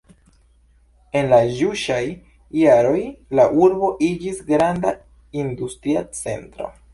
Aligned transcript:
En 1.19 1.27
la 1.33 1.37
ĵusaj 1.59 1.99
jaroj 2.61 3.03
la 3.41 3.45
urbo 3.67 3.91
iĝis 4.09 4.41
granda 4.49 4.95
industria 5.45 6.05
centro. 6.23 6.73